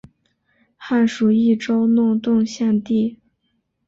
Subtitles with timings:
[0.77, 3.19] 汉属益州弄栋县地。